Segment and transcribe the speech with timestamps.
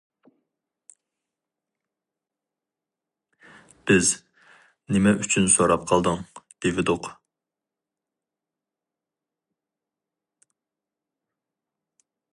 [3.91, 4.09] بىز:
[4.95, 6.25] نېمە ئۈچۈن سوراپ قالدىڭ؟
[6.67, 7.11] -دېۋىدۇق.